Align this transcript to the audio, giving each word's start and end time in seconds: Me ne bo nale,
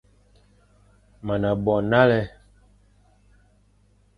Me 1.25 1.33
ne 1.41 1.51
bo 1.63 1.75
nale, 1.91 2.19